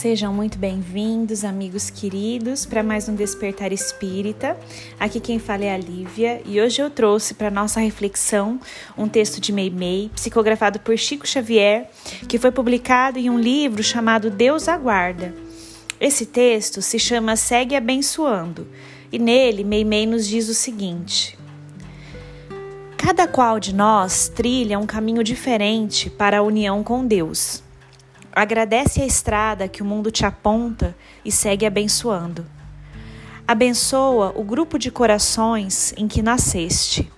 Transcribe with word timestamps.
Sejam 0.00 0.32
muito 0.32 0.56
bem-vindos, 0.56 1.44
amigos 1.44 1.90
queridos, 1.90 2.64
para 2.64 2.82
mais 2.82 3.06
um 3.06 3.14
Despertar 3.14 3.70
Espírita. 3.70 4.56
Aqui 4.98 5.20
quem 5.20 5.38
fala 5.38 5.64
é 5.64 5.74
a 5.74 5.76
Lívia 5.76 6.40
e 6.46 6.58
hoje 6.58 6.80
eu 6.80 6.88
trouxe 6.88 7.34
para 7.34 7.50
nossa 7.50 7.80
reflexão 7.80 8.58
um 8.96 9.06
texto 9.06 9.38
de 9.42 9.52
Meimei, 9.52 10.10
psicografado 10.14 10.80
por 10.80 10.96
Chico 10.96 11.28
Xavier, 11.28 11.90
que 12.26 12.38
foi 12.38 12.50
publicado 12.50 13.18
em 13.18 13.28
um 13.28 13.38
livro 13.38 13.82
chamado 13.82 14.30
Deus 14.30 14.68
Aguarda. 14.68 15.34
Esse 16.00 16.24
texto 16.24 16.80
se 16.80 16.98
chama 16.98 17.36
Segue 17.36 17.76
Abençoando 17.76 18.66
e 19.12 19.18
nele 19.18 19.64
Meimei 19.64 20.06
nos 20.06 20.26
diz 20.26 20.48
o 20.48 20.54
seguinte: 20.54 21.38
Cada 22.96 23.28
qual 23.28 23.60
de 23.60 23.74
nós 23.74 24.32
trilha 24.34 24.78
um 24.78 24.86
caminho 24.86 25.22
diferente 25.22 26.08
para 26.08 26.38
a 26.38 26.42
união 26.42 26.82
com 26.82 27.06
Deus. 27.06 27.62
Agradece 28.32 29.02
a 29.02 29.06
estrada 29.06 29.68
que 29.68 29.82
o 29.82 29.84
mundo 29.84 30.10
te 30.10 30.24
aponta 30.24 30.96
e 31.24 31.32
segue 31.32 31.66
abençoando. 31.66 32.46
Abençoa 33.46 34.32
o 34.36 34.44
grupo 34.44 34.78
de 34.78 34.90
corações 34.90 35.92
em 35.96 36.06
que 36.06 36.22
nasceste. 36.22 37.10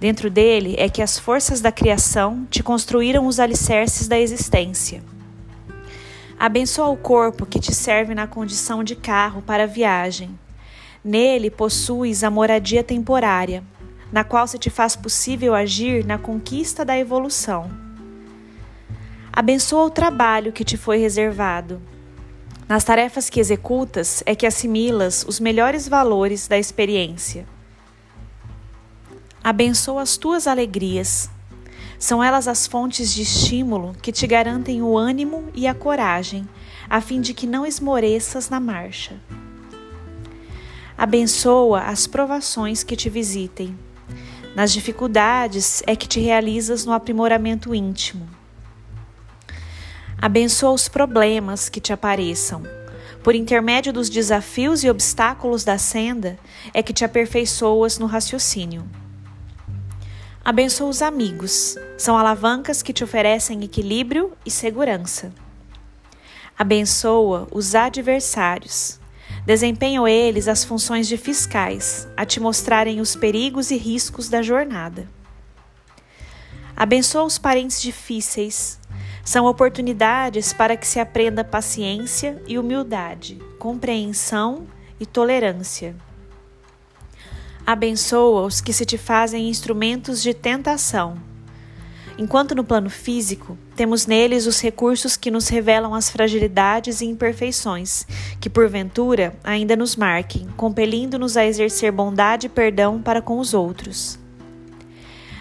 Dentro 0.00 0.28
dele 0.28 0.74
é 0.76 0.88
que 0.88 1.00
as 1.00 1.18
forças 1.18 1.60
da 1.60 1.70
criação 1.70 2.44
te 2.50 2.62
construíram 2.62 3.26
os 3.26 3.38
alicerces 3.38 4.08
da 4.08 4.18
existência. 4.18 5.02
Abençoa 6.38 6.88
o 6.88 6.96
corpo 6.96 7.46
que 7.46 7.60
te 7.60 7.72
serve 7.72 8.14
na 8.14 8.26
condição 8.26 8.82
de 8.82 8.96
carro 8.96 9.40
para 9.40 9.62
a 9.62 9.68
viagem. 9.68 10.36
Nele 11.02 11.48
possuis 11.48 12.24
a 12.24 12.30
moradia 12.30 12.82
temporária, 12.82 13.62
na 14.12 14.24
qual 14.24 14.46
se 14.48 14.58
te 14.58 14.68
faz 14.68 14.96
possível 14.96 15.54
agir 15.54 16.04
na 16.04 16.18
conquista 16.18 16.84
da 16.84 16.98
evolução. 16.98 17.85
Abençoa 19.36 19.84
o 19.84 19.90
trabalho 19.90 20.50
que 20.50 20.64
te 20.64 20.78
foi 20.78 20.96
reservado. 20.96 21.82
Nas 22.66 22.84
tarefas 22.84 23.28
que 23.28 23.38
executas 23.38 24.22
é 24.24 24.34
que 24.34 24.46
assimilas 24.46 25.26
os 25.28 25.38
melhores 25.38 25.86
valores 25.86 26.48
da 26.48 26.56
experiência. 26.56 27.46
Abençoa 29.44 30.00
as 30.00 30.16
tuas 30.16 30.46
alegrias. 30.46 31.28
São 31.98 32.24
elas 32.24 32.48
as 32.48 32.66
fontes 32.66 33.12
de 33.12 33.20
estímulo 33.20 33.94
que 34.00 34.10
te 34.10 34.26
garantem 34.26 34.80
o 34.80 34.96
ânimo 34.96 35.50
e 35.54 35.66
a 35.66 35.74
coragem, 35.74 36.48
a 36.88 37.02
fim 37.02 37.20
de 37.20 37.34
que 37.34 37.46
não 37.46 37.66
esmoreças 37.66 38.48
na 38.48 38.58
marcha. 38.58 39.20
Abençoa 40.96 41.82
as 41.82 42.06
provações 42.06 42.82
que 42.82 42.96
te 42.96 43.10
visitem. 43.10 43.78
Nas 44.54 44.72
dificuldades 44.72 45.82
é 45.86 45.94
que 45.94 46.08
te 46.08 46.20
realizas 46.20 46.86
no 46.86 46.92
aprimoramento 46.94 47.74
íntimo. 47.74 48.26
Abençoa 50.26 50.72
os 50.72 50.88
problemas 50.88 51.68
que 51.68 51.80
te 51.80 51.92
apareçam. 51.92 52.64
Por 53.22 53.36
intermédio 53.36 53.92
dos 53.92 54.10
desafios 54.10 54.82
e 54.82 54.90
obstáculos 54.90 55.62
da 55.62 55.78
senda, 55.78 56.36
é 56.74 56.82
que 56.82 56.92
te 56.92 57.04
aperfeiçoas 57.04 57.96
no 57.96 58.06
raciocínio. 58.06 58.84
Abençoa 60.44 60.88
os 60.88 61.00
amigos. 61.00 61.76
São 61.96 62.18
alavancas 62.18 62.82
que 62.82 62.92
te 62.92 63.04
oferecem 63.04 63.62
equilíbrio 63.62 64.32
e 64.44 64.50
segurança. 64.50 65.32
Abençoa 66.58 67.46
os 67.52 67.76
adversários. 67.76 68.98
Desempenham 69.46 70.08
eles 70.08 70.48
as 70.48 70.64
funções 70.64 71.06
de 71.06 71.16
fiscais, 71.16 72.08
a 72.16 72.26
te 72.26 72.40
mostrarem 72.40 73.00
os 73.00 73.14
perigos 73.14 73.70
e 73.70 73.76
riscos 73.76 74.28
da 74.28 74.42
jornada. 74.42 75.06
Abençoa 76.76 77.22
os 77.22 77.38
parentes 77.38 77.80
difíceis, 77.80 78.80
são 79.26 79.44
oportunidades 79.44 80.52
para 80.52 80.76
que 80.76 80.86
se 80.86 81.00
aprenda 81.00 81.42
paciência 81.42 82.40
e 82.46 82.56
humildade, 82.60 83.42
compreensão 83.58 84.68
e 85.00 85.04
tolerância. 85.04 85.96
Abençoa 87.66 88.42
os 88.42 88.60
que 88.60 88.72
se 88.72 88.86
te 88.86 88.96
fazem 88.96 89.48
instrumentos 89.48 90.22
de 90.22 90.32
tentação. 90.32 91.16
Enquanto 92.16 92.54
no 92.54 92.62
plano 92.62 92.88
físico, 92.88 93.58
temos 93.74 94.06
neles 94.06 94.46
os 94.46 94.60
recursos 94.60 95.16
que 95.16 95.30
nos 95.30 95.48
revelam 95.48 95.92
as 95.92 96.08
fragilidades 96.08 97.00
e 97.00 97.06
imperfeições, 97.06 98.06
que 98.40 98.48
porventura 98.48 99.34
ainda 99.42 99.74
nos 99.74 99.96
marquem, 99.96 100.46
compelindo-nos 100.56 101.36
a 101.36 101.44
exercer 101.44 101.90
bondade 101.90 102.46
e 102.46 102.48
perdão 102.48 103.02
para 103.02 103.20
com 103.20 103.40
os 103.40 103.52
outros. 103.52 104.24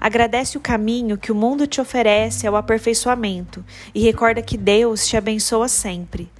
Agradece 0.00 0.56
o 0.56 0.60
caminho 0.60 1.18
que 1.18 1.32
o 1.32 1.34
mundo 1.34 1.66
te 1.66 1.80
oferece 1.80 2.46
ao 2.46 2.56
aperfeiçoamento 2.56 3.64
e 3.94 4.00
recorda 4.00 4.42
que 4.42 4.56
Deus 4.56 5.06
te 5.06 5.16
abençoa 5.16 5.68
sempre. 5.68 6.30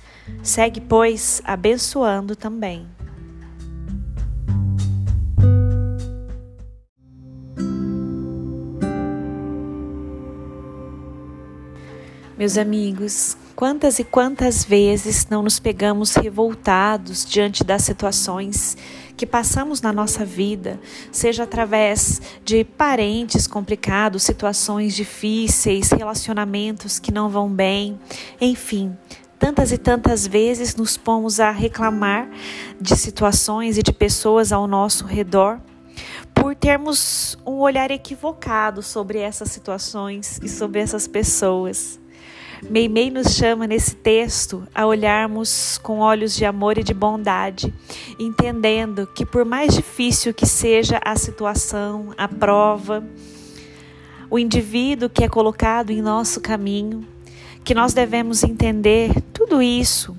Segue, 0.42 0.80
pois, 0.80 1.40
abençoando 1.44 2.34
também. 2.34 2.86
Meus 12.36 12.58
amigos, 12.58 13.36
quantas 13.56 13.98
e 13.98 14.04
quantas 14.04 14.62
vezes 14.62 15.26
não 15.30 15.42
nos 15.42 15.58
pegamos 15.58 16.14
revoltados 16.14 17.24
diante 17.24 17.64
das 17.64 17.82
situações 17.82 18.76
que 19.16 19.24
passamos 19.24 19.80
na 19.80 19.94
nossa 19.94 20.26
vida, 20.26 20.78
seja 21.10 21.44
através 21.44 22.20
de 22.44 22.64
parentes 22.64 23.46
complicados, 23.46 24.24
situações 24.24 24.94
difíceis, 24.94 25.90
relacionamentos 25.90 26.98
que 26.98 27.10
não 27.10 27.30
vão 27.30 27.48
bem, 27.48 27.98
enfim, 28.38 28.94
tantas 29.38 29.72
e 29.72 29.78
tantas 29.78 30.26
vezes 30.26 30.76
nos 30.76 30.98
pomos 30.98 31.40
a 31.40 31.50
reclamar 31.50 32.28
de 32.78 32.94
situações 32.94 33.78
e 33.78 33.82
de 33.82 33.92
pessoas 33.92 34.52
ao 34.52 34.66
nosso 34.66 35.06
redor 35.06 35.58
por 36.34 36.54
termos 36.54 37.38
um 37.46 37.54
olhar 37.54 37.90
equivocado 37.90 38.82
sobre 38.82 39.18
essas 39.18 39.50
situações 39.50 40.38
e 40.42 40.48
sobre 40.50 40.80
essas 40.80 41.08
pessoas. 41.08 41.98
Meimei 42.62 43.10
nos 43.10 43.34
chama 43.34 43.66
nesse 43.66 43.94
texto 43.94 44.66
a 44.74 44.86
olharmos 44.86 45.78
com 45.78 45.98
olhos 45.98 46.34
de 46.34 46.44
amor 46.44 46.78
e 46.78 46.82
de 46.82 46.94
bondade, 46.94 47.72
entendendo 48.18 49.06
que 49.14 49.26
por 49.26 49.44
mais 49.44 49.74
difícil 49.74 50.32
que 50.32 50.46
seja 50.46 51.00
a 51.04 51.16
situação, 51.16 52.12
a 52.16 52.26
prova, 52.26 53.04
o 54.30 54.38
indivíduo 54.38 55.10
que 55.10 55.22
é 55.22 55.28
colocado 55.28 55.90
em 55.90 56.00
nosso 56.00 56.40
caminho, 56.40 57.06
que 57.62 57.74
nós 57.74 57.92
devemos 57.92 58.42
entender 58.42 59.12
tudo 59.32 59.60
isso 59.60 60.16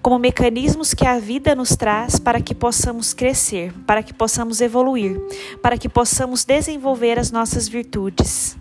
como 0.00 0.18
mecanismos 0.18 0.94
que 0.94 1.06
a 1.06 1.18
vida 1.18 1.54
nos 1.54 1.76
traz 1.76 2.18
para 2.18 2.40
que 2.40 2.54
possamos 2.54 3.12
crescer, 3.12 3.72
para 3.86 4.02
que 4.02 4.14
possamos 4.14 4.60
evoluir, 4.60 5.20
para 5.60 5.76
que 5.76 5.88
possamos 5.88 6.44
desenvolver 6.44 7.18
as 7.18 7.30
nossas 7.30 7.68
virtudes. 7.68 8.56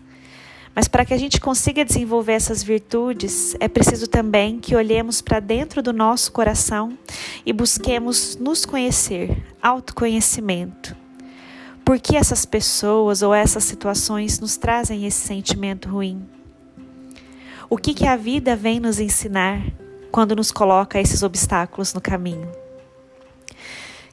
Mas 0.76 0.88
para 0.88 1.06
que 1.06 1.14
a 1.14 1.18
gente 1.18 1.40
consiga 1.40 1.86
desenvolver 1.86 2.34
essas 2.34 2.64
virtudes, 2.64 3.56
é 3.60 3.68
preciso 3.68 4.08
também 4.08 4.60
que 4.60 4.76
olhemos 4.76 5.22
para 5.22 5.40
dentro 5.40 5.84
do 5.84 5.94
nosso 5.94 6.32
coração 6.32 6.98
e 7.46 7.54
busquemos 7.54 8.36
nos 8.38 8.66
conhecer, 8.66 9.44
autoconhecimento. 9.62 10.96
Por 11.86 12.00
que 12.00 12.16
essas 12.16 12.46
pessoas 12.46 13.22
ou 13.22 13.34
essas 13.34 13.64
situações 13.66 14.40
nos 14.40 14.58
trazem 14.58 15.06
esse 15.06 15.28
sentimento 15.28 15.90
ruim? 15.90 16.26
O 17.70 17.78
que, 17.78 17.94
que 17.94 18.08
a 18.08 18.16
vida 18.16 18.56
vem 18.56 18.80
nos 18.80 19.00
ensinar 19.00 19.62
quando 20.12 20.36
nos 20.36 20.52
coloca 20.52 21.00
esses 21.00 21.22
obstáculos 21.22 21.94
no 21.94 22.02
caminho? 22.02 22.50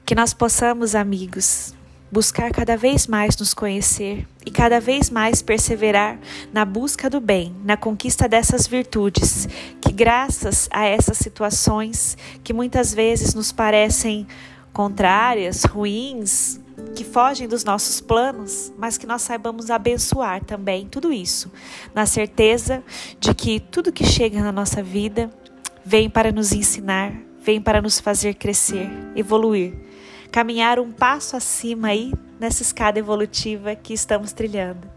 Que 0.05 0.15
nós 0.15 0.35
possamos, 0.35 0.95
amigos, 0.95 1.75
buscar 2.11 2.51
cada 2.51 2.77
vez 2.77 3.07
mais 3.07 3.37
nos 3.37 3.55
conhecer 3.55 4.27
e 4.45 4.51
cada 4.51 4.81
vez 4.81 5.11
mais 5.11 5.43
perseverar 5.43 6.19
na 6.53 6.65
busca 6.65 7.09
do 7.09 7.21
bem, 7.21 7.55
na 7.65 7.77
conquista 7.77 8.29
dessas 8.29 8.67
virtudes, 8.67 9.49
que 9.81 9.93
graças 9.93 10.69
a 10.73 10.85
essas 10.85 11.19
situações 11.19 12.19
que 12.43 12.53
muitas 12.53 12.93
vezes 12.93 13.35
nos 13.35 13.53
parecem 13.53 14.27
contrárias, 14.73 15.65
ruins, 15.65 16.61
que 16.95 17.05
fogem 17.05 17.47
dos 17.47 17.63
nossos 17.63 18.01
planos, 18.01 18.73
mas 18.77 18.97
que 18.97 19.07
nós 19.07 19.23
saibamos 19.23 19.71
abençoar 19.71 20.43
também 20.43 20.87
tudo 20.87 21.13
isso, 21.13 21.51
na 21.95 22.07
certeza 22.07 22.83
de 23.21 23.35
que 23.35 23.61
tudo 23.61 23.93
que 23.93 24.05
chega 24.05 24.43
na 24.43 24.51
nossa 24.51 24.83
vida 24.83 25.31
vem 25.85 26.11
para 26.11 26.33
nos 26.33 26.53
ensinar, 26.53 27.13
vem 27.41 27.61
para 27.61 27.81
nos 27.81 28.01
fazer 28.01 28.35
crescer, 28.35 28.89
evoluir 29.15 29.91
caminhar 30.31 30.79
um 30.79 30.91
passo 30.91 31.37
acima 31.37 31.89
aí 31.89 32.13
nessa 32.39 32.63
escada 32.63 32.99
evolutiva 32.99 33.75
que 33.75 33.93
estamos 33.93 34.33
trilhando. 34.33 34.89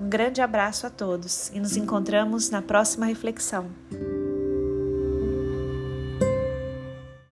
Um 0.00 0.08
grande 0.08 0.40
abraço 0.40 0.86
a 0.86 0.90
todos 0.90 1.50
e 1.50 1.60
nos 1.60 1.76
encontramos 1.76 2.50
na 2.50 2.60
próxima 2.60 3.06
reflexão. 3.06 3.70